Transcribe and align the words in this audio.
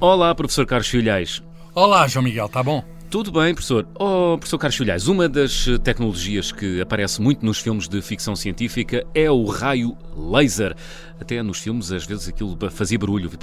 Olá, 0.00 0.32
professor 0.32 0.64
Carlos 0.64 0.86
Filhais. 0.86 1.42
Olá, 1.74 2.06
João 2.06 2.22
Miguel, 2.22 2.46
está 2.46 2.62
bom? 2.62 2.84
Tudo 3.10 3.32
bem, 3.32 3.52
professor. 3.52 3.84
Oh, 3.96 4.36
professor 4.38 4.56
Carlos 4.56 4.76
Filhais, 4.76 5.08
uma 5.08 5.28
das 5.28 5.66
tecnologias 5.82 6.52
que 6.52 6.80
aparece 6.80 7.20
muito 7.20 7.44
nos 7.44 7.58
filmes 7.58 7.88
de 7.88 8.00
ficção 8.00 8.36
científica 8.36 9.04
é 9.12 9.28
o 9.28 9.44
raio 9.46 9.98
laser. 10.16 10.76
Até 11.20 11.42
nos 11.42 11.58
filmes, 11.58 11.90
às 11.90 12.06
vezes, 12.06 12.28
aquilo 12.28 12.56
fazia 12.70 12.96
barulho. 12.96 13.28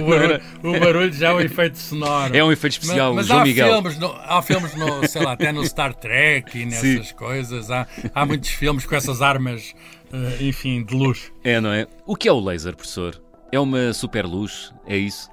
o, 0.00 0.08
barulho 0.08 0.40
o 0.62 0.78
barulho 0.78 1.12
já 1.12 1.30
é 1.30 1.32
um 1.32 1.40
efeito 1.40 1.76
sonoro. 1.76 2.36
É 2.36 2.44
um 2.44 2.52
efeito 2.52 2.74
especial, 2.74 3.14
mas, 3.14 3.26
mas 3.26 3.26
João 3.26 3.40
há 3.40 3.44
Miguel. 3.44 3.72
Filmes 3.72 3.98
no, 3.98 4.12
há 4.12 4.42
filmes, 4.42 4.76
no, 4.76 5.08
sei 5.08 5.24
lá, 5.24 5.32
até 5.32 5.50
no 5.50 5.64
Star 5.66 5.92
Trek 5.92 6.56
e 6.56 6.66
nessas 6.66 7.08
Sim. 7.08 7.14
coisas. 7.16 7.68
Há, 7.68 7.84
há 8.14 8.24
muitos 8.24 8.50
filmes 8.50 8.86
com 8.86 8.94
essas 8.94 9.20
armas, 9.20 9.74
eh, 10.12 10.36
enfim, 10.44 10.84
de 10.84 10.94
luz. 10.94 11.32
É, 11.42 11.60
não 11.60 11.72
é? 11.72 11.88
O 12.06 12.14
que 12.14 12.28
é 12.28 12.32
o 12.32 12.38
laser, 12.38 12.76
professor? 12.76 13.20
É 13.56 13.60
uma 13.60 13.90
super 13.94 14.26
luz? 14.26 14.70
É 14.86 14.98
isso? 14.98 15.30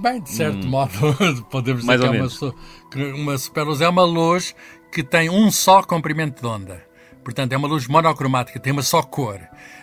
Bem, 0.00 0.22
de 0.22 0.30
certo 0.30 0.66
hum. 0.66 0.70
modo, 0.70 0.92
podemos 1.52 1.82
dizer 1.82 1.98
Mais 1.98 2.38
que 2.38 2.98
é 2.98 3.02
uma, 3.02 3.14
uma 3.16 3.36
superluz. 3.36 3.82
É 3.82 3.88
uma 3.88 4.04
luz 4.04 4.56
que 4.90 5.02
tem 5.02 5.28
um 5.28 5.50
só 5.50 5.82
comprimento 5.82 6.40
de 6.40 6.46
onda. 6.48 6.82
Portanto, 7.22 7.52
é 7.52 7.56
uma 7.58 7.68
luz 7.68 7.86
monocromática, 7.86 8.58
tem 8.58 8.72
uma 8.72 8.82
só 8.82 9.02
cor. 9.02 9.40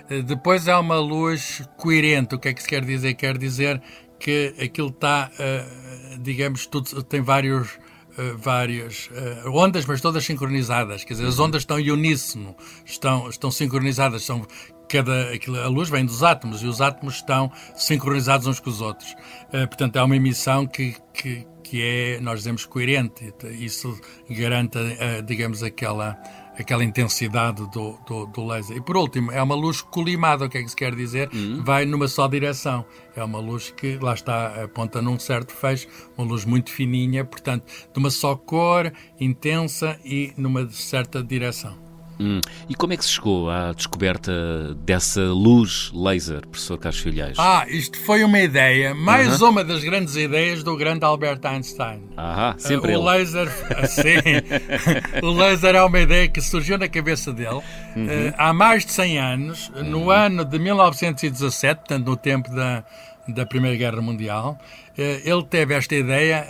Eh, 0.09 0.23
depois 0.23 0.67
é 0.67 0.75
uma 0.75 0.97
luz 0.99 1.61
coerente. 1.77 2.33
O 2.33 2.39
que 2.39 2.47
é 2.47 2.53
que 2.53 2.63
se 2.63 2.67
quer 2.67 2.83
dizer? 2.83 3.13
Quer 3.13 3.37
dizer 3.37 3.79
que 4.17 4.55
aquilo 4.59 4.89
está, 4.89 5.29
uh, 5.33 6.17
digamos, 6.19 6.65
tudo, 6.65 7.03
tem 7.03 7.21
vários, 7.21 7.77
uh, 8.17 8.37
várias 8.37 9.09
uh, 9.45 9.49
ondas, 9.51 9.85
mas 9.85 10.01
todas 10.01 10.23
sincronizadas. 10.25 11.03
Quer 11.03 11.13
dizer, 11.13 11.27
as 11.27 11.39
ondas 11.39 11.61
estão 11.61 11.79
em 11.79 11.91
uníssono, 11.91 12.55
estão, 12.85 13.29
estão 13.29 13.51
sincronizadas, 13.51 14.23
são 14.23 14.45
cada 14.87 15.31
a 15.63 15.67
luz 15.67 15.89
vem 15.89 16.05
dos 16.05 16.21
átomos 16.21 16.61
e 16.61 16.67
os 16.67 16.81
átomos 16.81 17.15
estão 17.15 17.49
sincronizados 17.75 18.45
uns 18.45 18.59
com 18.59 18.69
os 18.69 18.81
outros. 18.81 19.11
Uh, 19.47 19.67
portanto, 19.67 19.95
é 19.95 20.03
uma 20.03 20.15
emissão 20.15 20.67
que, 20.67 20.95
que, 21.13 21.47
que 21.63 21.81
é, 21.81 22.19
nós 22.19 22.39
dizemos, 22.39 22.65
coerente. 22.65 23.33
Isso 23.51 23.97
garante, 24.29 24.77
uh, 24.77 25.23
digamos, 25.25 25.63
aquela, 25.63 26.17
aquela 26.61 26.83
intensidade 26.83 27.61
do, 27.69 27.97
do, 28.07 28.25
do, 28.27 28.45
laser. 28.45 28.77
E 28.77 28.81
por 28.81 28.97
último, 28.97 29.31
é 29.31 29.41
uma 29.41 29.55
luz 29.55 29.81
colimada. 29.81 30.45
O 30.45 30.49
que 30.49 30.57
é 30.57 30.63
que 30.63 30.69
se 30.69 30.75
quer 30.75 30.95
dizer? 30.95 31.29
Uhum. 31.33 31.63
Vai 31.63 31.85
numa 31.85 32.07
só 32.07 32.27
direção. 32.27 32.85
É 33.15 33.23
uma 33.23 33.39
luz 33.39 33.71
que, 33.71 33.97
lá 33.97 34.13
está, 34.13 34.63
aponta 34.63 35.01
num 35.01 35.19
certo 35.19 35.53
fecho, 35.53 35.87
uma 36.17 36.25
luz 36.25 36.45
muito 36.45 36.71
fininha, 36.71 37.25
portanto, 37.25 37.65
de 37.65 37.99
uma 37.99 38.09
só 38.09 38.35
cor, 38.35 38.91
intensa 39.19 39.99
e 40.05 40.33
numa 40.37 40.69
certa 40.69 41.21
direção. 41.21 41.90
Hum. 42.19 42.39
E 42.69 42.75
como 42.75 42.93
é 42.93 42.97
que 42.97 43.03
se 43.03 43.11
chegou 43.11 43.49
à 43.49 43.73
descoberta 43.73 44.73
dessa 44.75 45.21
luz 45.21 45.91
laser, 45.93 46.45
professor 46.47 46.77
Carlos 46.77 47.01
Filhais? 47.01 47.37
Ah, 47.39 47.65
isto 47.67 47.97
foi 47.99 48.23
uma 48.23 48.39
ideia, 48.39 48.93
mais 48.93 49.41
uh 49.41 49.47
-huh. 49.47 49.49
uma 49.49 49.63
das 49.63 49.83
grandes 49.83 50.15
ideias 50.15 50.63
do 50.63 50.75
grande 50.77 51.03
Albert 51.03 51.39
Einstein. 51.43 52.03
Ah, 52.17 52.55
sempre 52.57 52.95
uh, 52.95 52.99
o 52.99 53.11
ele. 53.11 53.19
laser, 53.19 53.47
sim, 53.89 55.21
o 55.23 55.31
laser 55.31 55.75
é 55.75 55.83
uma 55.83 55.99
ideia 55.99 56.27
que 56.27 56.41
surgiu 56.41 56.77
na 56.77 56.87
cabeça 56.87 57.33
dele 57.33 57.55
uh 57.55 57.63
-huh. 57.95 58.29
uh, 58.29 58.33
há 58.37 58.53
mais 58.53 58.85
de 58.85 58.91
100 58.91 59.19
anos, 59.19 59.71
no 59.75 60.03
uhum. 60.03 60.11
ano 60.11 60.45
de 60.45 60.59
1917, 60.59 61.79
portanto 61.79 62.05
no 62.05 62.15
tempo 62.15 62.53
da, 62.53 62.83
da 63.27 63.45
Primeira 63.45 63.75
Guerra 63.77 64.01
Mundial. 64.01 64.59
Uh, 64.97 65.21
ele 65.23 65.43
teve 65.49 65.73
esta 65.73 65.95
ideia 65.95 66.45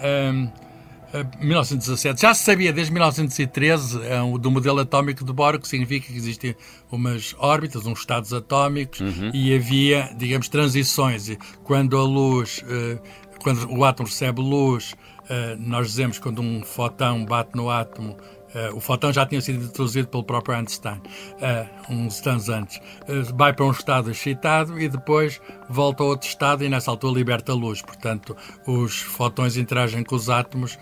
1917. 1.39 2.21
Já 2.21 2.33
se 2.33 2.43
sabia 2.43 2.71
desde 2.71 2.93
1913 2.93 4.01
é 4.03 4.39
do 4.39 4.51
modelo 4.51 4.79
atómico 4.79 5.25
de 5.25 5.33
Bohr, 5.33 5.59
que 5.59 5.67
significa 5.67 6.07
que 6.07 6.17
existem 6.17 6.55
umas 6.91 7.35
órbitas, 7.37 7.85
uns 7.85 7.99
estados 7.99 8.33
atómicos, 8.33 8.99
uhum. 8.99 9.31
e 9.33 9.53
havia, 9.53 10.09
digamos, 10.17 10.47
transições. 10.47 11.29
Quando 11.63 11.97
a 11.97 12.03
luz, 12.03 12.63
eh, 12.67 12.97
quando 13.41 13.69
o 13.71 13.83
átomo 13.83 14.07
recebe 14.07 14.41
luz, 14.41 14.95
eh, 15.29 15.55
nós 15.59 15.87
dizemos 15.87 16.19
quando 16.19 16.41
um 16.41 16.61
fotão 16.63 17.25
bate 17.25 17.51
no 17.55 17.69
átomo, 17.69 18.17
Uh, 18.53 18.75
o 18.75 18.79
fotão 18.81 19.13
já 19.13 19.25
tinha 19.25 19.39
sido 19.39 19.63
introduzido 19.63 20.07
pelo 20.07 20.23
próprio 20.23 20.55
Einstein 20.55 20.97
uh, 20.97 21.93
uns 21.93 22.25
anos 22.27 22.49
antes. 22.49 22.77
Uh, 22.77 23.35
vai 23.35 23.53
para 23.53 23.65
um 23.65 23.71
estado 23.71 24.11
excitado 24.11 24.79
e 24.79 24.89
depois 24.89 25.39
volta 25.69 26.03
a 26.03 26.05
outro 26.05 26.27
estado 26.27 26.63
e 26.63 26.69
nessa 26.69 26.91
altura 26.91 27.17
liberta 27.17 27.51
a 27.51 27.55
luz. 27.55 27.81
Portanto, 27.81 28.35
os 28.67 28.99
fotões 28.99 29.55
interagem 29.55 30.03
com 30.03 30.15
os 30.15 30.29
átomos 30.29 30.77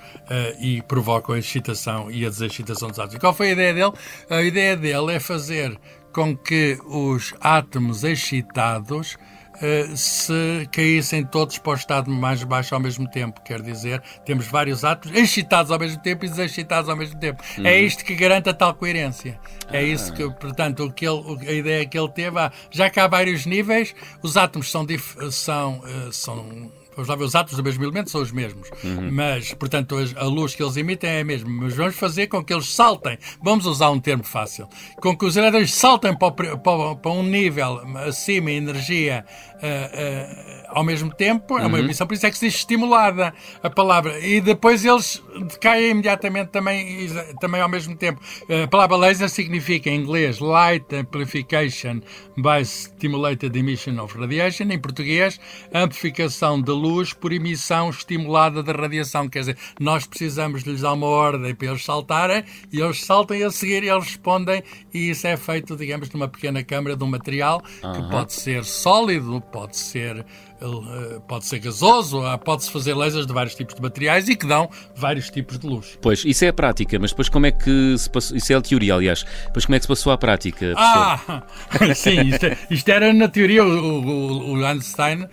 e 0.59 0.81
provocam 0.84 1.35
a 1.35 1.40
excitação 1.40 2.09
e 2.09 2.25
a 2.25 2.29
desexcitação 2.29 2.90
dos 2.90 3.00
átomos. 3.00 3.16
E 3.16 3.19
qual 3.19 3.34
foi 3.34 3.50
a 3.50 3.52
ideia 3.52 3.74
dele? 3.74 3.94
A 4.29 4.41
ideia 4.41 4.75
dele 4.75 5.13
é 5.13 5.19
fazer 5.19 5.78
com 6.12 6.35
que 6.35 6.79
os 6.85 7.34
átomos 7.40 8.03
excitados 8.03 9.16
eh, 9.62 9.90
se 9.96 10.68
caíssem 10.72 11.25
todos 11.25 11.58
para 11.58 11.72
o 11.72 11.75
estado 11.75 12.09
mais 12.09 12.44
baixo 12.44 12.74
ao 12.74 12.81
mesmo 12.81 13.09
tempo. 13.09 13.42
Quer 13.42 13.62
dizer, 13.62 14.02
temos 14.25 14.47
vários 14.47 14.84
átomos 14.84 15.18
excitados 15.18 15.72
ao 15.72 15.80
mesmo 15.80 16.02
tempo 16.02 16.25
e 16.25 16.30
desexcitados 16.30 16.90
ao 16.90 16.96
mesmo 16.96 17.20
tempo. 17.20 17.44
É 17.58 17.59
uhum. 17.59 17.68
É 17.68 17.80
isto 17.81 18.03
que 18.03 18.16
garante 18.16 18.50
a 18.50 18.53
tal 18.53 18.74
coerência. 18.74 19.40
É 19.72 19.80
ah. 19.80 19.84
isso 19.84 20.14
que, 20.14 20.30
portanto, 20.31 20.86
o 20.86 20.92
que 20.92 21.06
ele, 21.08 21.47
a 21.47 21.53
ideia 21.53 21.86
que 21.86 21.97
ele 21.97 22.09
teve, 22.09 22.40
ah, 22.40 22.52
já 22.72 22.90
que 22.90 23.00
há 23.00 23.08
vários 23.08 23.46
níveis, 23.46 23.94
os 24.22 24.38
átomos 24.38 24.70
são, 24.72 24.86
são, 25.31 25.81
eh, 25.86 26.09
são 26.12 26.72
vamos 27.00 27.08
lá 27.08 27.16
ver, 27.16 27.24
os 27.24 27.36
átomos 27.36 27.56
do 27.56 27.64
mesmo 27.64 27.84
elemento 27.84 28.10
são 28.10 28.22
os 28.22 28.32
mesmos. 28.32 28.70
Uhum. 28.84 29.10
Mas, 29.12 29.54
portanto, 29.54 29.96
a 30.16 30.24
luz 30.26 30.54
que 30.54 30.62
eles 30.62 30.76
emitem 30.78 31.10
é 31.10 31.22
a 31.22 31.26
mesma. 31.26 31.50
Mas 31.50 31.74
vamos 31.74 31.96
fazer 31.96 32.28
com 32.28 32.44
que 32.44 32.54
eles 32.54 32.74
saltem. 32.74 33.18
Vamos 33.42 33.66
usar 33.66 33.90
um 33.90 34.00
termo 34.00 34.24
fácil. 34.24 34.68
Com 35.02 35.18
que 35.18 35.26
os 35.26 35.38
elétrons 35.38 35.74
saltem 35.74 36.16
para, 36.16 36.58
para, 36.58 36.96
para 36.96 37.12
um 37.12 37.24
nível 37.24 37.82
acima 38.08 38.52
em 38.52 38.58
energia 38.58 39.26
uh, 39.56 39.58
uh, 39.58 40.66
ao 40.70 40.84
mesmo 40.84 41.14
tempo. 41.14 41.58
É 41.58 41.66
uma 41.66 41.78
uhum. 41.78 41.86
emissão, 41.86 42.06
por 42.06 42.14
isso 42.14 42.26
é 42.26 42.30
que 42.30 42.38
se 42.38 42.46
diz 42.46 42.56
estimulada 42.56 43.34
a 43.64 43.70
palavra. 43.70 44.20
E 44.20 44.42
depois 44.42 44.84
eles 44.84 45.24
decaem 45.48 45.92
imediatamente 45.92 46.50
também, 46.50 47.09
também 47.40 47.62
ao 47.62 47.70
mesmo 47.70 47.96
tempo. 47.96 48.22
A 48.64 48.68
palavra 48.68 48.98
laser 48.98 49.30
significa, 49.30 49.90
em 49.90 50.02
inglês, 50.02 50.40
Light 50.40 50.94
Amplification 50.94 52.02
by 52.38 52.64
Stimulated 52.66 53.58
Emission 53.58 54.02
of 54.04 54.18
Radiation. 54.18 54.66
Em 54.66 54.80
português, 54.80 55.40
amplificação 55.74 56.62
de 56.62 56.72
luz 56.72 56.89
luz 56.90 57.14
por 57.14 57.32
emissão 57.32 57.90
estimulada 57.90 58.64
de 58.64 58.72
radiação. 58.72 59.30
Quer 59.30 59.40
dizer, 59.40 59.58
nós 59.80 60.06
precisamos 60.08 60.64
de 60.64 60.72
lhes 60.72 60.82
dar 60.82 60.94
uma 60.94 61.08
ordem 61.08 61.54
para 61.54 61.68
eles 61.68 61.84
saltarem 61.84 62.44
e 62.72 62.82
eles 62.82 63.06
saltam 63.06 63.38
e 63.38 63.44
a 63.44 63.52
seguir 63.52 63.84
eles 63.84 64.04
respondem 64.04 64.64
e 64.94 65.10
isso 65.10 65.28
é 65.28 65.38
feito, 65.38 65.76
digamos, 65.76 66.10
numa 66.12 66.28
pequena 66.28 66.64
câmara 66.64 66.96
de 66.96 67.04
um 67.04 67.08
material 67.08 67.62
uhum. 67.84 67.94
que 67.94 68.10
pode 68.10 68.34
ser 68.34 68.64
sólido, 68.66 69.42
pode 69.52 69.78
ser 69.78 70.26
eh, 70.62 71.20
pode 71.28 71.46
ser 71.46 71.59
gasoso, 71.59 72.22
pode-se 72.44 72.72
fazer 72.72 72.94
lasers 72.94 73.25
de 73.25 73.34
vários 73.34 73.56
tipos 73.56 73.75
de 73.75 73.81
materiais 73.81 74.28
e 74.28 74.36
que 74.36 74.46
dão 74.46 74.70
vários 74.96 75.30
tipos 75.30 75.58
de 75.58 75.68
luz. 75.68 75.97
Pois, 76.02 76.25
isso 76.25 76.44
é 76.44 76.50
a 76.50 76.53
prática, 76.53 77.00
mas 77.00 77.12
depois 77.12 77.30
como 77.30 77.46
é 77.46 77.52
que 77.52 77.97
se 77.97 78.09
passou, 78.09 78.36
isso 78.36 78.52
é 78.52 78.56
a 78.56 78.62
teoria, 78.62 78.96
aliás, 78.96 79.25
depois 79.46 79.66
como 79.66 79.75
é 79.75 79.80
que 79.80 79.84
se 79.84 79.88
passou 79.88 80.12
à 80.12 80.18
prática? 80.18 80.74
Ah, 80.75 81.44
sim, 81.96 82.22
isto, 82.22 82.46
isto, 82.70 82.90
era 82.90 83.14
na 83.14 83.28
teoria, 83.28 83.64
o, 83.64 83.70
o, 83.70 84.52
o 84.53 84.66
Einstein 84.66 85.24
uh, 85.24 85.30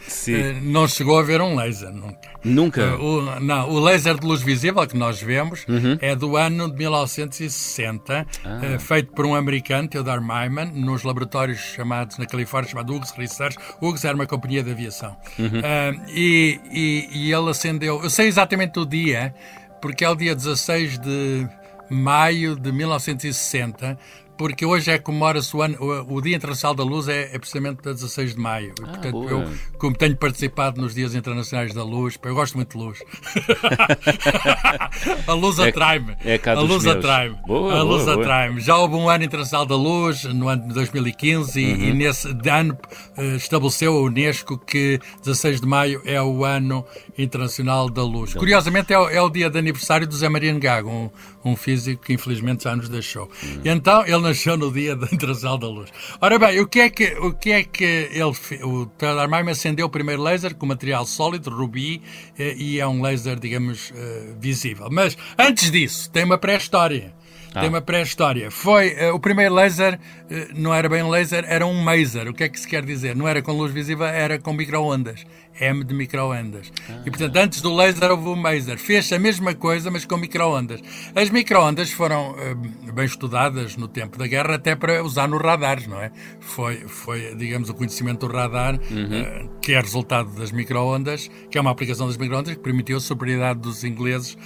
não 0.63 0.87
chegou 0.87 1.19
a 1.19 1.23
ver 1.23 1.41
um 1.41 1.57
laser, 1.57 1.93
nunca. 1.93 2.37
Nunca? 2.45 2.97
Uh, 2.97 3.19
o, 3.19 3.41
não, 3.41 3.69
o 3.71 3.81
laser 3.81 4.19
de 4.19 4.27
luz 4.27 4.43
visível 4.43 4.87
que 4.87 4.97
nós 4.97 5.21
vemos 5.21 5.65
uhum. 5.69 5.99
é 6.01 6.15
do 6.15 6.37
ano 6.37 6.71
de 6.71 6.77
1960, 6.77 8.27
ah. 8.45 8.79
feito 8.79 9.13
por 9.13 9.27
um 9.27 9.35
americano, 9.35 9.89
Theodore 9.89 10.21
Myman, 10.21 10.67
nos 10.73 11.03
laboratórios 11.03 11.59
chamados, 11.59 12.19
na 12.19 12.27
Califórnia, 12.27 12.71
chamado 12.71 12.95
UGS 12.95 13.13
Research. 13.17 13.57
UGS 13.81 14.05
era 14.05 14.15
uma 14.15 14.27
companhia 14.27 14.63
de 14.63 14.71
aviação. 14.71 15.16
Uhum. 15.39 15.61
Uh, 15.61 16.11
e, 16.11 16.61
e, 16.71 17.09
e 17.13 17.33
ele 17.33 17.51
acendeu, 17.51 18.03
eu 18.03 18.11
sei 18.11 18.27
exatamente 18.27 18.79
o 18.79 18.87
dia, 18.87 19.35
porque 19.81 20.05
é 20.05 20.09
o 20.09 20.15
dia 20.15 20.35
16 20.35 20.99
de 20.99 21.49
maio 21.89 22.57
de 22.57 22.73
1960, 22.73 23.99
porque 24.37 24.65
hoje 24.65 24.91
é 24.91 24.99
comemora-se 24.99 25.57
o, 25.57 25.61
o, 25.61 26.17
o, 26.17 26.23
Dia 26.23 26.37
Internacional 26.37 26.75
da 26.75 26.85
Luz 26.85 27.09
é, 27.09 27.35
é 27.35 27.39
precisamente 27.39 27.89
a 27.89 27.93
16 27.93 28.35
de 28.35 28.41
maio. 28.41 28.75
Ah, 28.83 28.87
portanto, 28.87 29.29
eu, 29.29 29.49
como 29.79 29.97
tenho 29.97 30.17
participado 30.17 30.81
nos 30.81 30.95
Dias 30.95 31.15
Internacionais 31.15 31.73
da 31.73 31.83
Luz, 31.83 32.19
eu 32.23 32.35
gosto 32.35 32.55
muito 32.55 32.77
de 32.77 32.85
luz. 32.85 33.03
a 35.27 35.33
luz 35.33 35.59
é, 35.59 35.69
atrai-me. 35.69 36.17
É 36.25 36.41
a 36.51 36.61
luz 36.61 36.87
atrai-me. 36.87 37.37
A 37.49 37.83
luz 37.83 38.09
atrai-me. 38.09 38.61
Já 38.61 38.77
houve 38.77 38.95
um 38.95 39.09
ano 39.09 39.25
internacional 39.25 39.67
da 39.67 39.77
luz 39.77 40.25
no 40.25 40.49
ano 40.49 40.69
de 40.69 40.75
2015 40.75 41.59
uhum. 41.59 41.67
e, 41.67 41.89
e 41.89 41.95
nesse 41.95 42.29
ano 42.49 42.77
uh, 43.17 43.37
estabeleceu 43.37 43.97
a 43.97 44.01
Unesco 44.01 44.59
que 44.59 45.01
16 45.25 45.61
de 45.61 45.67
maio 45.67 46.03
é 46.05 46.21
o 46.21 46.45
ano 46.45 46.85
internacional 47.17 47.89
da 47.89 48.03
luz. 48.03 48.35
Da 48.35 48.39
Curiosamente 48.39 48.93
é, 48.93 48.97
é, 48.97 49.23
o 49.23 49.31
dia 49.31 49.49
de 49.49 49.59
aniversário 49.59 50.07
do 50.07 50.17
Zé 50.17 50.29
Maria 50.29 50.57
Gago, 50.59 50.91
um, 50.91 51.11
um 51.45 51.57
físico 51.57 52.05
que 52.05 52.13
infelizmente 52.13 52.65
já 52.65 52.75
nos 52.75 52.89
deixou. 52.89 53.31
Uhum. 53.43 53.61
E 53.65 53.69
então 53.69 54.05
ele 54.07 54.26
nasceu 54.27 54.57
no 54.57 54.73
dia 54.73 54.97
da 54.97 55.07
Internacional 55.07 55.59
da 55.59 55.69
Luz. 55.69 55.91
Ora 56.21 56.39
bem, 56.39 56.61
o 56.61 56.67
que 56.67 56.81
é 56.81 56.91
que, 56.91 57.15
o 57.19 57.33
que, 57.33 57.53
é 57.53 57.63
que 57.63 57.85
ele 57.85 58.65
O 58.65 58.87
Theodore 58.87 59.31
Mime 59.31 59.51
acendeu 59.51 59.87
o 59.87 59.91
primeiro 59.91 60.23
laser 60.23 60.55
com 60.55 60.67
material 60.67 61.07
sólido, 61.07 61.51
rubi, 61.51 62.03
eh, 62.39 62.55
e 62.57 62.81
é 62.81 62.87
um 62.87 63.01
laser, 63.01 63.39
digamos, 63.39 63.91
uh, 63.91 64.37
visível. 64.39 64.89
Mas 64.91 65.17
antes 65.39 65.71
disso, 65.71 66.11
tem 66.11 66.25
uma 66.25 66.39
pré-história. 66.39 67.15
Ah. 67.57 67.61
Tem 67.61 67.71
uma 67.71 67.81
pré-história. 67.81 68.51
Foi 68.51 68.93
uh, 68.93 69.15
o 69.15 69.19
primeiro 69.19 69.55
laser, 69.55 69.95
uh, 69.95 70.35
não 70.55 70.75
era 70.75 70.91
bem 70.91 71.03
laser, 71.09 71.43
era 71.49 71.67
um 71.67 71.83
maser. 71.83 72.29
O 72.29 72.35
que 72.35 72.45
é 72.45 72.51
que 72.51 72.61
se 72.61 72.69
quer 72.69 72.85
dizer? 72.85 73.17
Não 73.17 73.27
era 73.27 73.41
com 73.41 73.53
luz 73.53 73.73
visível, 73.73 74.05
era 74.05 74.39
com 74.39 74.53
microondas. 74.53 75.25
M 75.59 75.83
de 75.83 75.95
microondas. 75.95 76.71
Ah. 76.87 77.01
E 77.07 77.11
portanto, 77.11 77.35
antes 77.37 77.63
do 77.63 77.75
laser 77.75 78.11
houve 78.11 78.29
o 78.29 78.37
maser. 78.37 78.77
Fez 78.77 79.11
a 79.11 79.19
mesma 79.19 79.55
coisa, 79.55 79.91
mas 79.91 80.05
com 80.05 80.19
microondas. 80.19 80.83
As 81.15 81.31
microondas 81.31 81.91
foram 81.91 82.33
uh, 82.33 82.93
bem 82.93 83.07
estudadas 83.07 83.75
no 83.75 83.89
tempo 83.89 84.19
da 84.19 84.27
guerra, 84.27 84.57
até 84.57 84.77
para 84.77 85.03
usar 85.03 85.27
nos 85.27 85.41
radares, 85.41 85.87
não 85.87 85.99
é? 85.99 86.13
Foi, 86.41 86.77
foi 86.87 87.35
digamos, 87.37 87.71
o 87.71 87.75
conhecimento 87.75 88.29
do 88.29 88.35
radar, 88.35 88.75
uhum. 88.75 89.49
que 89.63 89.73
é 89.73 89.81
resultado 89.81 90.31
das 90.35 90.53
microondas, 90.53 91.31
que 91.51 91.57
é 91.57 91.61
uma 91.61 91.71
aplicação 91.71 92.07
das 92.07 92.19
microondas 92.19 92.55
que 92.55 92.61
permitiu 92.61 92.99
a 92.99 93.01
superioridade 93.01 93.61
dos 93.61 93.83
ingleses 93.83 94.37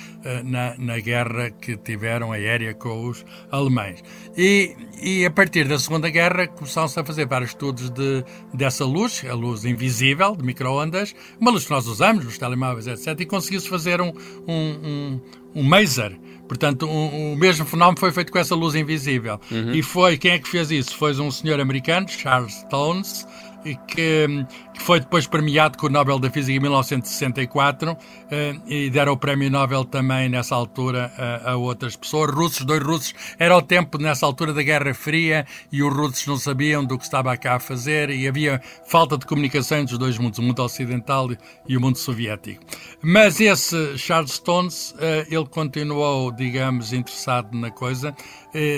na, 0.45 0.77
na 0.79 1.01
guerra 1.01 1.51
que 1.51 1.77
tiveram 1.77 2.31
aérea 2.31 2.73
com 2.73 3.00
os 3.01 3.25
alemães. 3.51 4.03
E, 4.37 4.77
e 5.03 5.25
a 5.25 5.31
partir 5.31 5.67
da 5.67 5.79
Segunda 5.79 6.09
Guerra 6.11 6.47
começaram-se 6.47 6.99
a 6.99 7.05
fazer 7.05 7.27
vários 7.27 7.51
estudos 7.51 7.91
de, 7.91 8.25
dessa 8.53 8.85
luz, 8.85 9.25
a 9.29 9.35
luz 9.35 9.65
invisível, 9.65 10.37
de 10.37 10.45
microondas, 10.45 11.15
uma 11.41 11.51
luz 11.51 11.65
que 11.65 11.71
nós 11.71 11.87
usamos 11.87 12.25
nos 12.25 12.39
telemóveis, 12.39 12.87
etc. 12.87 13.21
E 13.21 13.27
conseguiu-se 13.27 13.69
fazer 13.69 14.01
um, 14.01 14.13
um, 14.47 14.53
um, 14.55 15.21
um 15.57 15.63
maser. 15.63 16.19
Portanto, 16.51 16.85
um, 16.87 17.33
o 17.33 17.37
mesmo 17.37 17.65
fenómeno 17.65 17.99
foi 17.99 18.11
feito 18.11 18.33
com 18.33 18.39
essa 18.39 18.57
luz 18.57 18.75
invisível. 18.75 19.41
Uhum. 19.51 19.73
E 19.73 19.83
foi, 19.83 20.19
quem 20.19 20.33
é 20.33 20.39
que 20.39 20.49
fez 20.49 20.71
isso? 20.71 20.97
Foi 20.97 21.13
um 21.21 21.31
senhor 21.31 21.61
americano, 21.61 22.09
Charles 22.09 22.55
Stones, 22.55 23.25
que, 23.63 24.27
que, 24.75 24.81
foi 24.81 25.01
depois 25.01 25.27
premiado 25.27 25.77
com 25.77 25.87
o 25.87 25.91
Nobel 25.91 26.19
da 26.19 26.31
Física 26.31 26.57
em 26.57 26.61
1964 26.61 27.97
eh, 28.31 28.55
e 28.67 28.91
deram 28.91 29.13
o 29.13 29.17
prémio 29.17 29.51
Nobel 29.51 29.85
também 29.85 30.29
nessa 30.29 30.55
altura 30.55 31.13
a, 31.17 31.53
a, 31.53 31.57
outras 31.57 31.97
pessoas. 31.97 32.31
Russos, 32.31 32.65
dois 32.65 32.83
russos. 32.83 33.15
Era 33.39 33.57
o 33.57 33.63
tempo 33.63 33.99
nessa 33.99 34.25
altura 34.25 34.53
da 34.53 34.63
Guerra 34.63 34.95
Fria 34.95 35.47
e 35.71 35.83
os 35.83 35.95
russos 35.95 36.27
não 36.27 36.37
sabiam 36.37 36.85
do 36.85 36.97
que 36.97 37.05
estava 37.05 37.37
cá 37.37 37.57
a 37.57 37.61
fazer 37.61 38.11
e 38.11 38.27
havia 38.27 38.61
falta 38.87 39.19
de 39.19 39.27
comunicação 39.27 39.79
entre 39.79 39.93
os 39.93 39.99
dois 39.99 40.19
mundos, 40.19 40.39
o 40.39 40.43
mundo 40.43 40.63
ocidental 40.63 41.29
e 41.69 41.77
o 41.77 41.81
mundo 41.81 41.99
soviético. 41.99 42.63
Mas 43.03 43.41
esse 43.41 43.99
Charles 43.99 44.33
Stones, 44.33 44.95
eh, 44.99 45.27
ele 45.31 45.47
continuou, 45.47 46.33
digamos, 46.33 46.93
interessado 46.93 47.57
na 47.57 47.71
coisa, 47.71 48.15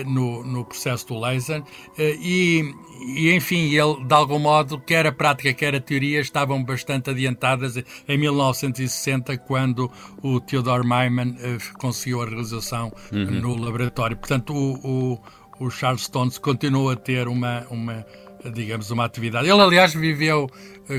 no, 0.05 0.44
no 0.44 0.67
processo 0.67 1.08
do 1.08 1.19
laser 1.19 1.62
e, 1.99 2.75
e, 3.17 3.35
enfim, 3.35 3.75
ele, 3.75 4.05
de 4.05 4.14
algum 4.14 4.38
modo, 4.38 4.71
quer 4.78 5.06
a 5.06 5.12
prática, 5.12 5.52
quer 5.52 5.74
a 5.74 5.80
teoria, 5.80 6.20
estavam 6.20 6.62
bastante 6.62 7.10
adiantadas 7.10 7.76
em 8.08 8.19
1960, 8.19 9.36
quando 9.38 9.90
o 10.22 10.40
Theodore 10.40 10.84
Myman 10.84 11.30
uh, 11.30 11.78
conseguiu 11.78 12.22
a 12.22 12.26
realização 12.26 12.92
uhum. 13.12 13.40
no 13.40 13.56
laboratório. 13.56 14.16
Portanto, 14.16 14.54
o, 14.54 15.12
o, 15.58 15.66
o 15.66 15.70
Charles 15.70 16.02
Stones 16.02 16.38
continua 16.38 16.94
a 16.94 16.96
ter 16.96 17.28
uma, 17.28 17.66
uma 17.70 18.04
digamos, 18.50 18.90
uma 18.90 19.04
atividade. 19.04 19.48
Ele, 19.48 19.60
aliás, 19.60 19.94
viveu 19.94 20.48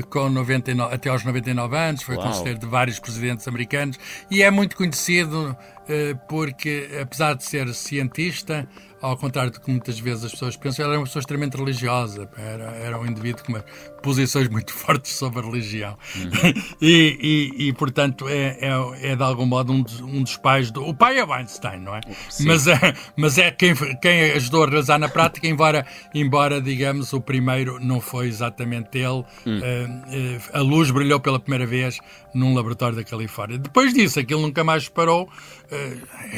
com 0.02 0.28
99, 0.28 0.94
até 0.94 1.08
aos 1.08 1.24
99 1.24 1.76
anos, 1.76 2.02
foi 2.02 2.16
Uau. 2.16 2.26
conselheiro 2.26 2.58
de 2.58 2.66
vários 2.66 2.98
presidentes 2.98 3.46
americanos 3.48 3.98
e 4.30 4.42
é 4.42 4.50
muito 4.50 4.76
conhecido 4.76 5.56
uh, 5.56 6.18
porque, 6.28 6.88
apesar 7.00 7.34
de 7.34 7.44
ser 7.44 7.72
cientista, 7.74 8.68
ao 9.04 9.18
contrário 9.18 9.50
do 9.50 9.60
que 9.60 9.70
muitas 9.70 9.98
vezes 9.98 10.24
as 10.24 10.32
pessoas 10.32 10.56
pensam, 10.56 10.82
ele 10.82 10.92
era 10.92 11.00
uma 11.00 11.06
pessoa 11.06 11.20
extremamente 11.20 11.58
religiosa, 11.58 12.26
era, 12.38 12.64
era 12.76 12.98
um 12.98 13.04
indivíduo 13.04 13.44
com 13.44 13.52
uma, 13.52 13.64
posições 14.02 14.48
muito 14.48 14.72
fortes 14.76 15.12
sobre 15.12 15.40
a 15.40 15.42
religião. 15.42 15.96
Uhum. 16.16 16.30
e, 16.80 17.52
e, 17.58 17.68
e, 17.68 17.72
portanto, 17.74 18.26
é, 18.28 18.58
é, 18.60 19.10
é, 19.12 19.16
de 19.16 19.22
algum 19.22 19.44
modo 19.44 19.74
um 19.74 19.82
dos, 19.82 20.00
um 20.00 20.22
dos, 20.22 20.38
pais 20.38 20.70
do. 20.70 20.82
O 20.86 20.94
pai 20.94 21.18
é 21.18 21.22
Einstein, 21.22 21.80
não 21.80 21.94
é? 21.94 22.00
Mas 22.46 22.66
é, 22.66 22.94
mas 23.14 23.36
é 23.36 23.50
quem, 23.50 23.74
quem 24.00 24.32
ajudou 24.32 24.64
a 24.64 24.68
realizar 24.68 24.98
na 24.98 25.08
prática, 25.08 25.46
embora, 25.46 25.86
embora, 26.14 26.58
digamos, 26.58 27.12
o 27.12 27.20
primeiro 27.20 27.78
não 27.78 28.00
foi 28.00 28.28
exatamente 28.28 28.96
ele. 28.96 29.24
Uhum. 29.44 29.60
Uh, 29.84 30.40
a 30.52 30.60
luz 30.60 30.90
brilhou 30.90 31.20
pela 31.20 31.38
primeira 31.38 31.66
vez 31.66 31.98
num 32.34 32.54
laboratório 32.54 32.96
da 32.96 33.04
Califórnia. 33.04 33.58
Depois 33.58 33.92
disso, 33.94 34.18
aquilo 34.18 34.42
nunca 34.42 34.64
mais 34.64 34.88
parou. 34.88 35.28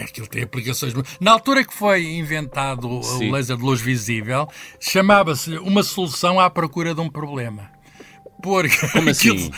Aquilo 0.03 0.27
tem 0.27 0.43
aplicações. 0.43 0.95
Na 1.21 1.33
altura 1.33 1.65
que 1.65 1.75
foi 1.75 2.05
inventado 2.05 3.03
Sim. 3.03 3.29
o 3.29 3.33
laser 3.33 3.57
de 3.57 3.63
luz 3.63 3.81
visível, 3.81 4.49
chamava-se 4.81 5.59
uma 5.59 5.83
solução 5.83 6.41
à 6.41 6.49
procura 6.49 6.95
de 6.95 7.01
um 7.01 7.09
problema. 7.09 7.71
Porque. 8.43 8.87
Como 8.89 9.09
assim? 9.11 9.51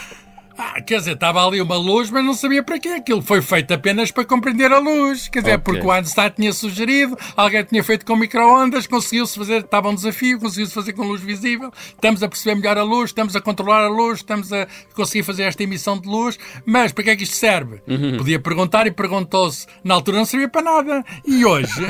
Ah, 0.60 0.81
quer 0.81 0.99
dizer, 0.99 1.12
estava 1.12 1.46
ali 1.46 1.62
uma 1.62 1.76
luz, 1.76 2.10
mas 2.10 2.25
não 2.25 2.34
sabia 2.34 2.64
para 2.64 2.81
quê. 2.81 2.88
Aquilo 2.88 3.22
foi 3.22 3.40
feito 3.40 3.72
apenas 3.72 4.10
para 4.10 4.25
compreender 4.25 4.72
a 4.72 4.78
luz. 4.81 5.28
Quer 5.28 5.38
dizer, 5.38 5.55
okay. 5.55 5.62
porque 5.62 5.87
o 5.87 5.93
Einstein 5.93 6.31
tinha 6.31 6.52
sugerido, 6.52 7.16
alguém 7.37 7.62
tinha 7.62 7.84
feito 7.84 8.05
com 8.05 8.16
microondas, 8.16 8.84
conseguiu-se 8.88 9.38
fazer, 9.38 9.60
estava 9.60 9.88
um 9.88 9.94
desafio, 9.94 10.40
conseguiu-se 10.40 10.75
fazer 10.75 10.94
com 10.94 11.05
luz 11.05 11.22
visível. 11.22 11.72
Estamos 11.90 12.25
a 12.25 12.28
perceber 12.28 12.56
melhor 12.56 12.76
a 12.76 12.82
luz, 12.82 13.10
estamos 13.10 13.37
a 13.37 13.40
controlar 13.40 13.84
a 13.84 13.88
luz, 13.88 14.19
estamos 14.19 14.52
a 14.52 14.66
conseguir 14.94 15.22
fazer 15.22 15.44
esta 15.44 15.62
emissão 15.62 15.96
de 15.96 16.08
luz. 16.08 16.37
Mas 16.66 16.90
para 16.90 17.05
que 17.05 17.10
é 17.10 17.16
que 17.16 17.22
isto 17.22 17.37
serve? 17.37 17.81
Uhum. 17.87 18.16
Podia 18.16 18.40
perguntar 18.40 18.84
e 18.88 18.90
perguntou-se. 18.90 19.64
Na 19.84 19.94
altura 19.94 20.16
não 20.16 20.25
servia 20.25 20.49
para 20.49 20.62
nada. 20.62 21.05
E 21.25 21.44
hoje? 21.44 21.82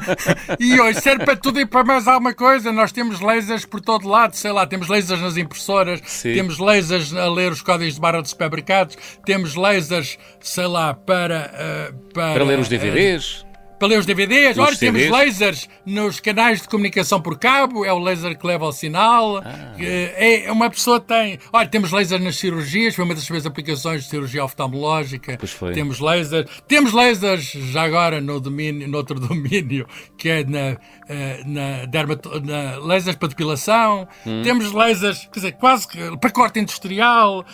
e 0.58 0.80
hoje 0.80 0.98
serve 1.02 1.26
para 1.26 1.36
tudo 1.36 1.60
e 1.60 1.66
para 1.66 1.84
mais 1.84 2.08
alguma 2.08 2.32
coisa. 2.32 2.72
Nós 2.72 2.90
temos 2.90 3.20
lasers 3.20 3.66
por 3.66 3.82
todo 3.82 4.08
lado, 4.08 4.34
sei 4.34 4.50
lá, 4.50 4.66
temos 4.66 4.88
lasers 4.88 5.20
nas 5.20 5.36
impressoras, 5.36 6.00
Sim. 6.06 6.32
temos 6.32 6.58
lasers 6.58 7.12
a 7.12 7.28
ler 7.28 7.52
os 7.52 7.60
códigos 7.60 7.96
de 7.96 8.00
barra 8.00 8.13
de 8.22 8.28
supermercados, 8.28 8.96
temos 9.24 9.54
lasers, 9.54 10.18
sei 10.40 10.66
lá, 10.66 10.94
para. 10.94 11.50
Uh, 11.54 12.12
para, 12.12 12.34
para 12.34 12.44
ler 12.44 12.58
os 12.58 12.68
DVDs. 12.68 13.40
Uh, 13.40 13.54
para 13.78 13.88
ler 13.88 13.98
os 13.98 14.06
DVDs. 14.06 14.56
Olha, 14.56 14.76
temos 14.76 15.08
lasers 15.08 15.68
nos 15.84 16.20
canais 16.20 16.62
de 16.62 16.68
comunicação 16.68 17.20
por 17.20 17.38
cabo, 17.38 17.84
é 17.84 17.92
o 17.92 17.98
laser 17.98 18.36
que 18.36 18.46
leva 18.46 18.64
ao 18.64 18.72
sinal. 18.72 19.38
Ah. 19.38 19.74
É, 19.78 20.50
uma 20.50 20.70
pessoa 20.70 21.00
tem. 21.00 21.38
Olha, 21.52 21.68
temos 21.68 21.92
laser 21.92 22.20
nas 22.20 22.36
cirurgias, 22.36 22.94
foi 22.94 23.04
uma 23.04 23.14
das 23.14 23.24
primeiras 23.24 23.46
aplicações 23.46 24.04
de 24.04 24.10
cirurgia 24.10 24.44
oftalmológica. 24.44 25.36
Pois 25.38 25.52
foi. 25.52 25.72
Temos 25.72 26.00
laser. 26.00 26.46
Temos 26.66 26.92
lasers 26.92 27.44
já 27.44 27.82
agora 27.82 28.20
no 28.20 28.40
domínio, 28.40 28.88
no 28.88 28.96
outro 28.96 29.18
domínio, 29.20 29.86
que 30.16 30.28
é 30.28 30.44
na, 30.44 30.76
eh, 31.08 31.42
na, 31.44 31.84
dermato, 31.86 32.40
na 32.40 32.78
lasers 32.78 33.16
para 33.16 33.28
depilação. 33.28 34.08
Hum. 34.26 34.42
Temos 34.42 34.72
lasers, 34.72 35.26
quer 35.26 35.40
dizer, 35.40 35.52
quase 35.52 35.88
para 36.20 36.30
corte 36.30 36.58
industrial 36.60 37.44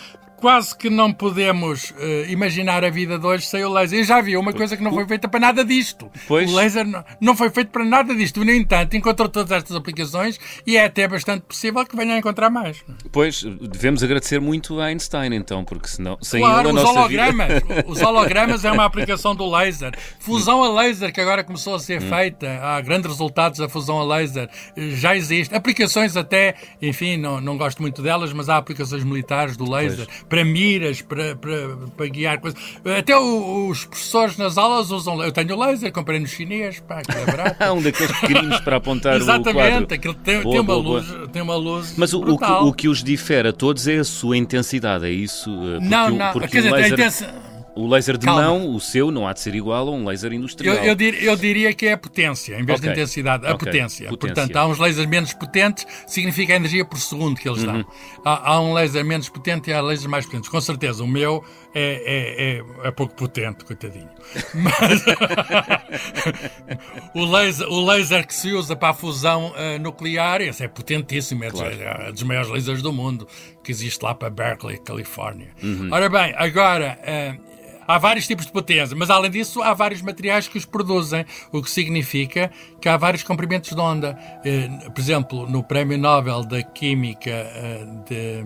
quase 0.41 0.75
que 0.75 0.89
não 0.89 1.13
podemos 1.13 1.91
uh, 1.91 2.27
imaginar 2.27 2.83
a 2.83 2.89
vida 2.89 3.19
de 3.19 3.25
hoje 3.25 3.45
sem 3.45 3.63
o 3.63 3.69
laser. 3.69 3.99
Eu 3.99 4.03
já 4.03 4.19
vi 4.19 4.35
uma 4.35 4.51
coisa 4.51 4.75
que 4.75 4.83
não 4.83 4.91
foi 4.91 5.07
feita 5.07 5.29
para 5.29 5.39
nada 5.39 5.63
disto. 5.63 6.09
Pois. 6.27 6.51
O 6.51 6.55
laser 6.55 6.85
não, 6.85 7.05
não 7.21 7.35
foi 7.35 7.51
feito 7.51 7.69
para 7.69 7.85
nada 7.85 8.15
disto. 8.15 8.43
No 8.43 8.51
entanto, 8.51 8.97
encontrou 8.97 9.29
todas 9.29 9.51
estas 9.51 9.77
aplicações 9.77 10.39
e 10.65 10.75
é 10.75 10.85
até 10.85 11.07
bastante 11.07 11.43
possível 11.43 11.85
que 11.85 11.95
venha 11.95 12.15
a 12.15 12.17
encontrar 12.17 12.49
mais. 12.49 12.83
Pois, 13.11 13.43
devemos 13.43 14.03
agradecer 14.03 14.41
muito 14.41 14.79
a 14.79 14.85
Einstein, 14.85 15.35
então, 15.35 15.63
porque 15.63 15.87
senão, 15.87 16.17
sem 16.21 16.41
claro, 16.41 16.69
ele, 16.69 16.79
a 16.79 16.81
nossa 16.81 16.99
hologramas, 16.99 17.47
vida... 17.53 17.85
Os 17.87 18.01
hologramas 18.01 18.65
é 18.65 18.71
uma 18.71 18.85
aplicação 18.85 19.35
do 19.35 19.47
laser. 19.47 19.93
Fusão 20.19 20.63
a 20.63 20.81
laser, 20.81 21.13
que 21.13 21.21
agora 21.21 21.43
começou 21.43 21.75
a 21.75 21.79
ser 21.79 22.01
hum. 22.01 22.09
feita, 22.09 22.59
há 22.63 22.81
grandes 22.81 23.11
resultados 23.11 23.59
da 23.59 23.69
fusão 23.69 23.99
a 23.99 24.03
laser, 24.03 24.49
já 24.75 25.15
existe. 25.15 25.53
Aplicações 25.53 26.17
até, 26.17 26.55
enfim, 26.81 27.15
não, 27.15 27.39
não 27.39 27.57
gosto 27.57 27.79
muito 27.79 28.01
delas, 28.01 28.33
mas 28.33 28.49
há 28.49 28.57
aplicações 28.57 29.03
militares 29.03 29.55
do 29.55 29.69
laser. 29.69 30.07
Pois 30.07 30.30
para 30.31 30.45
miras, 30.45 31.01
para, 31.01 31.35
para, 31.35 31.75
para 31.97 32.07
guiar 32.07 32.39
coisas. 32.39 32.57
Até 32.97 33.19
os 33.19 33.83
professores 33.83 34.37
nas 34.37 34.57
aulas 34.57 34.89
usam. 34.89 35.21
Eu 35.21 35.33
tenho 35.33 35.59
laser, 35.59 35.91
comprei 35.91 36.21
no 36.21 36.25
chinês, 36.25 36.79
pá, 36.79 37.01
que 37.01 37.11
é 37.11 37.25
barato. 37.25 37.61
um 37.75 37.81
daqueles 37.81 38.17
pequeninos 38.17 38.61
para 38.61 38.77
apontar 38.77 39.17
Exatamente, 39.17 39.49
o 39.49 39.53
quadro. 39.53 39.67
Exatamente, 39.67 39.93
aquilo 39.93 40.13
tem, 40.13 40.41
boa, 40.41 40.53
tem, 40.53 40.61
uma 40.61 40.63
boa, 40.63 40.95
luz, 40.95 41.07
boa. 41.07 41.27
tem 41.27 41.41
uma 41.41 41.55
luz. 41.57 41.93
Mas 41.97 42.13
o, 42.13 42.21
o, 42.21 42.37
que, 42.37 42.45
o 42.45 42.73
que 42.73 42.87
os 42.87 43.03
difere 43.03 43.49
a 43.49 43.53
todos 43.53 43.89
é 43.89 43.97
a 43.97 44.05
sua 44.05 44.37
intensidade, 44.37 45.05
é 45.05 45.11
isso? 45.11 45.49
Eh, 45.49 45.79
porque 45.79 45.89
não, 45.89 46.09
não, 46.09 46.31
porque 46.31 46.47
quer 46.47 46.57
dizer, 46.59 46.71
laser... 46.71 46.91
a 46.91 46.93
intensidade 46.93 47.50
o 47.75 47.87
laser 47.87 48.17
de 48.17 48.25
Calma. 48.25 48.41
mão, 48.41 48.75
o 48.75 48.79
seu, 48.79 49.11
não 49.11 49.27
há 49.27 49.33
de 49.33 49.39
ser 49.39 49.55
igual 49.55 49.87
a 49.87 49.91
um 49.91 50.05
laser 50.05 50.33
industrial. 50.33 50.75
Eu, 50.75 50.83
eu, 50.83 50.95
dir, 50.95 51.23
eu 51.23 51.35
diria 51.35 51.73
que 51.73 51.87
é 51.87 51.93
a 51.93 51.97
potência, 51.97 52.55
em 52.55 52.65
vez 52.65 52.79
okay. 52.79 52.89
de 52.89 52.99
intensidade, 52.99 53.45
a 53.45 53.53
okay. 53.53 53.71
potência. 53.71 54.09
potência. 54.09 54.35
Portanto, 54.35 54.55
há 54.57 54.67
uns 54.67 54.77
lasers 54.77 55.07
menos 55.07 55.33
potentes, 55.33 55.87
significa 56.05 56.53
a 56.53 56.57
energia 56.57 56.83
por 56.83 56.99
segundo 56.99 57.39
que 57.39 57.47
eles 57.47 57.63
dão. 57.63 57.77
Uhum. 57.77 57.85
Há, 58.25 58.53
há, 58.53 58.61
um 58.61 58.73
laser 58.73 59.05
menos 59.05 59.29
potente 59.29 59.69
e 59.69 59.73
há 59.73 59.81
lasers 59.81 60.07
mais 60.07 60.25
potentes. 60.25 60.49
Com 60.49 60.59
certeza, 60.59 61.03
o 61.03 61.07
meu 61.07 61.43
é, 61.73 62.03
é, 62.05 62.85
é, 62.85 62.87
é 62.87 62.91
pouco 62.91 63.15
potente, 63.15 63.63
coitadinho. 63.63 64.09
Mas 64.53 65.05
o, 67.15 67.25
laser, 67.25 67.67
o 67.67 67.85
laser 67.85 68.27
que 68.27 68.33
se 68.33 68.51
usa 68.51 68.75
para 68.75 68.89
a 68.89 68.93
fusão 68.93 69.51
uh, 69.51 69.79
nuclear, 69.79 70.41
esse 70.41 70.63
é 70.63 70.67
potentíssimo, 70.67 71.45
é, 71.45 71.51
claro. 71.51 71.71
é, 71.71 72.11
dos 72.11 72.23
maiores 72.23 72.49
lasers 72.49 72.81
do 72.81 72.91
mundo, 72.91 73.27
que 73.63 73.71
existe 73.71 74.03
lá 74.03 74.13
para 74.13 74.29
Berkeley, 74.29 74.77
Califórnia. 74.79 75.49
Uhum. 75.61 75.89
Ora 75.91 76.09
bem, 76.09 76.33
agora. 76.37 76.97
Uh, 77.01 77.51
Há 77.87 77.97
vários 77.97 78.25
tipos 78.25 78.45
de 78.45 78.53
potência, 78.53 78.95
mas 78.95 79.09
além 79.09 79.29
disso 79.29 79.61
há 79.61 79.73
vários 79.73 80.01
materiais 80.01 80.47
que 80.47 80.57
os 80.57 80.63
produzem, 80.63 81.25
o 81.51 81.61
que 81.61 81.69
significa 81.69 82.49
que 82.79 82.87
há 82.87 82.95
vários 82.95 83.21
comprimentos 83.21 83.71
de 83.71 83.81
onda. 83.81 84.17
Eh, 84.45 84.69
por 84.89 85.01
exemplo, 85.01 85.49
no 85.49 85.61
Prémio 85.61 85.97
Nobel 85.97 86.43
da 86.45 86.63
Química 86.63 87.29
eh, 87.29 87.85
de 88.07 88.45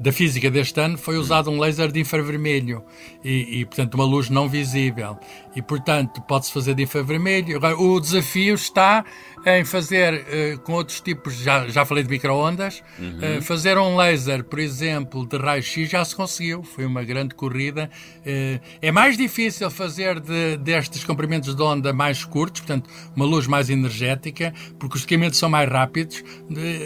da 0.00 0.10
física 0.10 0.50
deste 0.50 0.80
ano 0.80 0.96
foi 0.96 1.18
usado 1.18 1.50
um 1.50 1.60
laser 1.60 1.92
de 1.92 2.00
infravermelho 2.00 2.82
e, 3.22 3.60
e 3.60 3.64
portanto, 3.66 3.94
uma 3.94 4.04
luz 4.04 4.30
não 4.30 4.48
visível. 4.48 5.18
E, 5.54 5.60
portanto, 5.60 6.22
pode-se 6.22 6.50
fazer 6.52 6.74
de 6.74 6.84
infravermelho. 6.84 7.56
Agora, 7.56 7.78
o 7.78 8.00
desafio 8.00 8.54
está 8.54 9.04
em 9.46 9.64
fazer 9.64 10.14
uh, 10.14 10.60
com 10.60 10.72
outros 10.72 11.00
tipos, 11.00 11.34
já, 11.34 11.66
já 11.68 11.84
falei 11.84 12.04
de 12.04 12.10
microondas, 12.10 12.82
uhum. 12.98 13.38
uh, 13.38 13.42
fazer 13.42 13.78
um 13.78 13.96
laser, 13.96 14.44
por 14.44 14.58
exemplo, 14.58 15.26
de 15.26 15.36
raio-x 15.36 15.88
já 15.88 16.04
se 16.04 16.14
conseguiu, 16.14 16.62
foi 16.62 16.84
uma 16.84 17.02
grande 17.02 17.34
corrida. 17.34 17.90
Uh, 18.18 18.60
é 18.82 18.92
mais 18.92 19.16
difícil 19.16 19.70
fazer 19.70 20.20
de, 20.20 20.56
destes 20.58 21.04
comprimentos 21.04 21.54
de 21.54 21.62
onda 21.62 21.92
mais 21.92 22.24
curtos, 22.24 22.60
portanto, 22.60 22.90
uma 23.16 23.24
luz 23.24 23.46
mais 23.46 23.70
energética, 23.70 24.52
porque 24.78 24.96
os 24.96 25.04
equipamentos 25.04 25.38
são 25.38 25.48
mais 25.48 25.68
rápidos, 25.70 26.22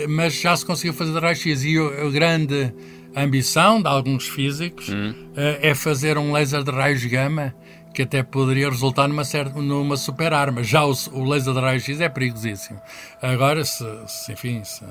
mas 0.08 0.34
já 0.34 0.56
se 0.56 0.64
conseguiu 0.64 0.94
fazer 0.94 1.12
de 1.12 1.18
raio-x. 1.18 1.64
E 1.64 1.78
o, 1.78 2.06
o 2.06 2.10
grande 2.10 2.72
ambição 3.16 3.80
de 3.80 3.88
alguns 3.88 4.28
físicos 4.28 4.88
uhum. 4.88 5.14
é 5.36 5.74
fazer 5.74 6.18
um 6.18 6.32
laser 6.32 6.62
de 6.62 6.70
raios 6.70 7.04
gama 7.04 7.54
que 7.94 8.02
até 8.02 8.22
poderia 8.22 8.68
resultar 8.68 9.08
numa, 9.08 9.24
certa, 9.24 9.60
numa 9.62 9.96
super 9.96 10.34
arma. 10.34 10.62
Já 10.62 10.84
o, 10.84 10.92
o 11.12 11.24
laser 11.24 11.54
de 11.54 11.60
raio-x 11.60 12.00
é 12.00 12.08
perigosíssimo. 12.08 12.80
Agora, 13.22 13.64
se, 13.64 13.84
se 14.06 14.32
enfim, 14.32 14.62
se, 14.64 14.84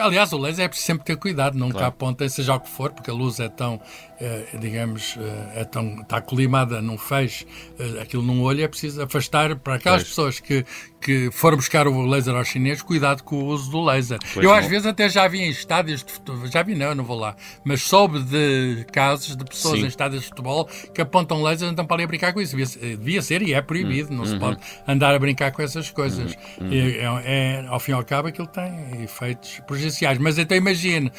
Aliás, 0.00 0.32
o 0.32 0.38
laser 0.38 0.64
é 0.64 0.68
preciso 0.68 0.86
sempre 0.86 1.04
ter 1.04 1.16
cuidado, 1.16 1.58
não 1.58 1.68
claro. 1.68 1.78
cá 1.78 1.88
aponta, 1.88 2.28
seja 2.28 2.54
o 2.54 2.60
que 2.60 2.68
for, 2.68 2.90
porque 2.90 3.10
a 3.10 3.14
luz 3.14 3.38
é 3.38 3.48
tão, 3.48 3.80
eh, 4.18 4.46
digamos, 4.58 5.16
eh, 5.18 5.60
é 5.60 5.64
tão, 5.64 6.00
está 6.00 6.20
colimada 6.20 6.80
num 6.80 6.96
feixe, 6.96 7.46
eh, 7.78 8.00
aquilo 8.00 8.22
num 8.22 8.40
olho, 8.42 8.62
é 8.62 8.68
preciso 8.68 9.02
afastar 9.02 9.56
para 9.56 9.74
aquelas 9.74 10.02
pois. 10.02 10.08
pessoas 10.08 10.40
que, 10.40 10.64
que 11.00 11.30
foram 11.30 11.56
buscar 11.56 11.88
o 11.88 12.02
laser 12.02 12.34
aos 12.34 12.48
chineses, 12.48 12.82
cuidado 12.82 13.22
com 13.22 13.36
o 13.36 13.46
uso 13.46 13.70
do 13.70 13.82
laser. 13.82 14.18
Pois 14.34 14.44
eu, 14.44 14.50
não. 14.50 14.58
às 14.58 14.66
vezes, 14.66 14.86
até 14.86 15.08
já 15.08 15.26
vi 15.26 15.40
em 15.40 15.50
estádios 15.50 16.04
de 16.04 16.12
futebol, 16.12 16.46
já 16.46 16.62
vi, 16.62 16.74
não, 16.74 16.86
eu 16.86 16.94
não 16.94 17.04
vou 17.04 17.18
lá, 17.18 17.34
mas 17.64 17.82
soube 17.82 18.22
de 18.22 18.84
casos 18.92 19.36
de 19.36 19.44
pessoas 19.44 19.78
Sim. 19.78 19.84
em 19.84 19.88
estádios 19.88 20.22
de 20.22 20.28
futebol 20.28 20.68
que 20.94 21.00
apontam 21.00 21.42
laser 21.42 21.68
e 21.68 21.72
então 21.72 21.86
podem 21.86 22.06
brincar 22.06 22.32
com 22.32 22.40
isso. 22.40 22.56
Devia, 22.56 22.96
devia 22.96 23.22
ser 23.22 23.42
e 23.42 23.54
é 23.54 23.62
proibido, 23.62 24.12
não 24.12 24.20
uhum. 24.20 24.26
se 24.26 24.38
pode 24.38 24.58
andar 24.86 25.14
a 25.14 25.18
brincar 25.18 25.52
com 25.52 25.62
essas 25.62 25.90
coisas. 25.90 26.36
Uhum. 26.60 26.70
É, 26.70 27.60
é, 27.60 27.66
ao 27.68 27.80
fim 27.80 27.92
e 27.92 27.94
ao 27.94 28.04
cabo, 28.04 28.28
aquilo 28.28 28.46
tem 28.46 29.02
efeitos 29.02 29.60
prejudiciais. 29.66 30.18
Mas 30.18 30.38
então 30.38 30.56
imagine, 30.56 31.10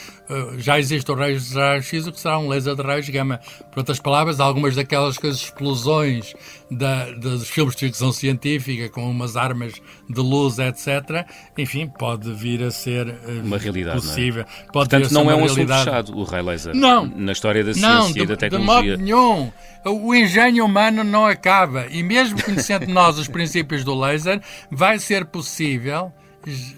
já 0.58 0.80
existe 0.80 1.12
o 1.12 1.16
raio-x, 1.16 2.08
o 2.08 2.12
que 2.12 2.20
será 2.20 2.38
um 2.38 2.48
laser 2.48 2.76
de 2.76 2.82
raios 2.82 3.10
gama. 3.10 3.40
Por 3.72 3.80
outras 3.80 4.00
palavras, 4.00 4.40
algumas 4.40 4.76
daquelas 4.76 5.18
coisas, 5.18 5.42
explosões 5.42 6.34
da, 6.70 7.12
dos 7.12 7.50
filmes 7.50 7.76
de 7.76 7.88
ficção 7.88 8.12
científica 8.12 8.90
com 8.90 9.10
umas 9.10 9.36
armas 9.36 9.71
de 10.10 10.22
luz, 10.22 10.60
etc., 10.60 11.26
enfim, 11.58 11.88
pode 11.88 12.32
vir 12.34 12.64
a 12.64 12.72
ser 12.72 13.08
uh, 13.08 13.42
uma 13.44 13.58
realidade. 13.58 14.02
Possível. 14.02 14.44
Não 14.44 14.70
é? 14.70 14.72
Portanto, 14.72 15.12
não 15.12 15.32
é 15.32 15.36
um 15.36 15.46
assunto 15.46 15.68
fechado 15.68 16.18
o 16.18 16.24
raio 16.24 16.46
laser 16.46 16.76
não, 16.76 17.06
na 17.06 17.32
história 17.32 17.64
da 17.64 17.74
ciência 17.74 17.90
não, 17.90 18.10
e 18.10 18.26
da 18.26 18.36
tecnologia. 18.36 18.98
De 18.98 19.04
modo 19.04 19.04
nenhum. 19.04 19.52
O 19.86 20.14
engenho 20.14 20.66
humano 20.66 21.04
não 21.04 21.26
acaba. 21.26 21.88
E 21.90 22.04
mesmo 22.04 22.42
conhecendo 22.44 22.88
nós 22.92 23.18
os 23.18 23.28
princípios 23.28 23.84
do 23.84 23.98
laser, 23.98 24.42
vai 24.70 25.00
ser 25.00 25.26
possível 25.26 26.12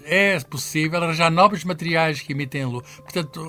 é 0.04 0.38
possível 0.40 1.02
arranjar 1.02 1.30
novos 1.30 1.64
materiais 1.64 2.20
que 2.20 2.32
emitem 2.32 2.66
luz. 2.66 2.86
Portanto, 2.98 3.40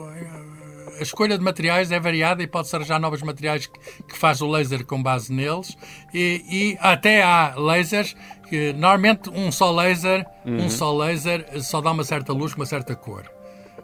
a 1.00 1.02
escolha 1.02 1.38
de 1.38 1.44
materiais 1.44 1.92
é 1.92 2.00
variada 2.00 2.42
e 2.42 2.48
pode-se 2.48 2.76
arranjar 2.76 3.00
novos 3.00 3.22
materiais 3.22 3.68
que, 3.68 3.80
que, 4.08 4.18
faz 4.18 4.42
o 4.42 4.48
laser 4.48 4.86
com 4.86 5.02
base 5.02 5.32
neles 5.32 5.78
e, 6.14 6.44
e 6.50 6.78
até 6.80 7.24
há 7.24 7.54
lasers 7.56 8.16
que 8.50 8.74
normalmente 8.74 9.30
um 9.30 9.52
só 9.52 9.72
laser, 9.72 10.26
uhum. 10.46 10.66
um 10.66 10.70
só 10.70 10.96
laser 10.96 11.46
só 11.62 11.82
dá 11.82 11.92
uma 11.92 12.04
certa 12.04 12.34
luz 12.34 12.54
com 12.54 12.62
uma 12.62 12.66
certa 12.66 12.96
cor. 12.96 13.24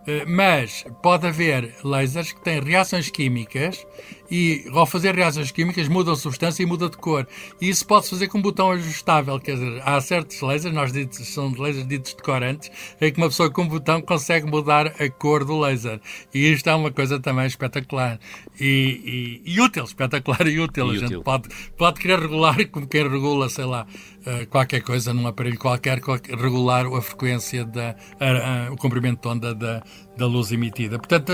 Eh, 0.08 0.26
mas 0.26 0.84
pode 1.04 1.28
haver 1.28 1.76
lasers 1.84 2.32
que 2.32 2.42
têm 2.42 2.60
reações 2.60 3.10
químicas 3.12 3.86
e 4.32 4.66
ao 4.74 4.86
fazer 4.86 5.14
reações 5.14 5.52
químicas 5.52 5.88
muda 5.88 6.14
a 6.14 6.16
substância 6.16 6.64
e 6.64 6.66
muda 6.66 6.90
de 6.90 6.98
cor. 6.98 7.28
E 7.60 7.70
isso 7.70 7.86
pode-se 7.86 8.10
fazer 8.10 8.28
com 8.28 8.40
um 8.40 8.42
botão 8.42 8.72
ajustável, 8.72 9.40
quer 9.40 9.56
dizer, 9.56 9.82
há 9.86 10.00
certos 10.02 10.40
lasers, 10.42 10.74
nós 10.74 10.92
ditos, 10.92 11.28
são 11.28 11.54
lasers 11.56 11.86
ditos 11.86 12.14
decorantes, 12.14 12.72
em 13.00 13.12
que 13.12 13.18
uma 13.20 13.28
pessoa 13.28 13.52
com 13.52 13.64
um 13.64 13.68
botão 13.68 14.02
consegue 14.02 14.48
mudar 14.48 14.88
a 14.88 15.10
cor 15.10 15.46
do 15.46 15.60
laser. 15.60 16.00
E 16.34 16.52
isto 16.52 16.68
é 16.70 16.74
uma 16.74 16.92
coisa 16.92 17.20
também 17.20 17.46
espetacular. 17.46 18.20
E, 18.60 19.42
e, 19.46 19.54
e 19.54 19.62
útil, 19.62 19.84
espetacular 19.84 20.48
e 20.48 20.60
útil. 20.60 20.88
E 20.88 20.90
a 20.90 20.94
gente 20.94 21.06
útil. 21.06 21.24
pode, 21.24 21.50
pode 21.78 22.00
querer 22.00 22.20
regular 22.20 22.66
como 22.70 22.88
quem 22.88 23.08
regula, 23.08 23.50
sei 23.50 23.66
lá, 23.66 23.86
eh, 24.26 24.46
qualquer 24.46 24.82
coisa 24.82 25.14
num 25.14 25.28
aparelho 25.28 25.58
qualquer, 25.58 26.00
regular 26.00 26.86
a 26.86 27.02
frequência, 27.02 27.66
da, 27.66 27.96
a, 28.20 28.68
a, 28.68 28.72
o 28.72 28.78
comprimento 28.78 29.22
de 29.22 29.28
onda 29.28 29.56
da, 29.56 29.84
da 30.18 30.26
luz 30.26 30.52
emitida. 30.52 30.98
Portanto, 30.98 31.32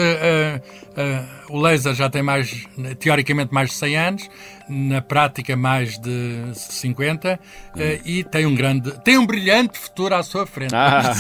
o 1.50 1.60
laser 1.60 1.94
já 1.94 2.10
tem 2.10 2.22
mais, 2.22 2.66
teoricamente, 3.00 3.54
mais 3.54 3.70
de 3.70 3.76
100 3.76 3.98
anos, 3.98 4.30
na 4.70 5.02
prática, 5.02 5.56
mais 5.56 5.98
de 6.00 6.52
50, 6.54 7.40
hum. 7.76 7.80
e 8.06 8.24
tem 8.24 8.46
um 8.46 8.56
grande, 8.56 8.92
tem 9.04 9.18
um 9.18 9.26
brilhante 9.26 9.78
futuro 9.78 10.16
à 10.16 10.24
sua 10.24 10.46
frente. 10.46 10.76
Ah. 10.76 11.14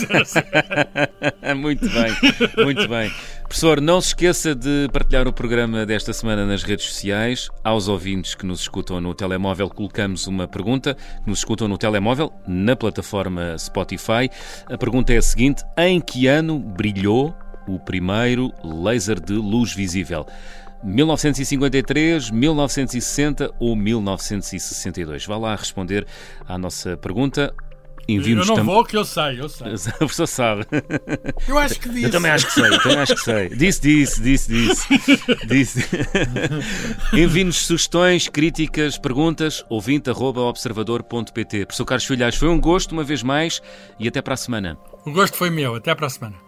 muito 1.55 1.87
bem, 1.89 2.65
muito 2.65 2.87
bem. 2.87 3.11
Professor, 3.47 3.79
não 3.79 4.01
se 4.01 4.09
esqueça 4.09 4.53
de 4.53 4.89
partilhar 4.91 5.25
o 5.25 5.31
programa 5.31 5.85
desta 5.85 6.11
semana 6.11 6.45
nas 6.45 6.63
redes 6.63 6.85
sociais. 6.85 7.49
Aos 7.63 7.87
ouvintes 7.87 8.35
que 8.35 8.45
nos 8.45 8.59
escutam 8.59 8.99
no 8.99 9.15
telemóvel, 9.15 9.69
colocamos 9.69 10.27
uma 10.27 10.47
pergunta, 10.47 10.95
que 11.23 11.29
nos 11.29 11.39
escutam 11.39 11.65
no 11.65 11.77
telemóvel, 11.77 12.31
na 12.45 12.75
plataforma 12.75 13.57
Spotify. 13.57 14.29
A 14.69 14.77
pergunta 14.77 15.13
é 15.13 15.17
a 15.17 15.21
seguinte: 15.21 15.63
em 15.77 16.01
que 16.01 16.27
ano 16.27 16.59
brilhou 16.59 17.33
o 17.65 17.79
primeiro 17.79 18.51
laser 18.63 19.19
de 19.19 19.33
luz 19.33 19.73
visível. 19.73 20.25
1953, 20.83 22.29
1960 22.29 23.51
ou 23.59 23.75
1962? 23.75 25.25
Vá 25.25 25.37
lá 25.37 25.55
responder 25.55 26.05
à 26.47 26.57
nossa 26.57 26.97
pergunta. 26.97 27.53
Eu 28.07 28.45
não 28.45 28.63
vou, 28.63 28.85
que 28.85 28.95
eu 28.95 29.03
sei, 29.03 29.41
eu 29.41 29.49
sei. 29.49 29.67
A 29.95 29.97
professor 29.97 30.27
sabe. 30.27 30.65
Eu 31.45 31.57
acho 31.57 31.77
que 31.79 31.89
disse. 31.89 32.05
Eu 32.05 32.11
também 32.11 32.31
acho 32.31 32.47
que 32.47 32.53
sei, 32.53 32.79
também 32.79 32.99
acho 32.99 33.15
que 33.15 33.21
sei. 33.21 33.49
Disse, 33.49 33.81
disse, 33.81 34.21
disse, 34.21 34.49
disse. 34.49 34.87
disse. 35.45 35.85
Envie-nos 37.11 37.65
sugestões, 37.65 38.29
críticas, 38.29 38.97
perguntas, 38.97 39.65
ouvinte.observador.pt. 39.69 41.65
Professor 41.65 41.85
Carlos 41.85 42.05
Filhais, 42.05 42.35
foi 42.35 42.47
um 42.47 42.59
gosto 42.59 42.93
uma 42.93 43.03
vez 43.03 43.21
mais 43.21 43.61
e 43.99 44.07
até 44.07 44.21
para 44.21 44.35
a 44.35 44.37
semana. 44.37 44.77
O 45.05 45.11
gosto 45.11 45.35
foi 45.35 45.49
meu, 45.49 45.75
até 45.75 45.93
para 45.93 46.07
a 46.07 46.09
semana. 46.09 46.47